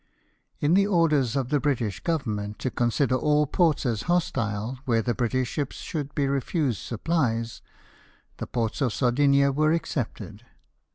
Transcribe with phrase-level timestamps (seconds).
[0.59, 5.03] In the orders of the British Government to con sider all ports as hostile where
[5.03, 7.61] the British ships should be refused supphes,
[8.37, 10.43] the ports of Sardinia were excepted.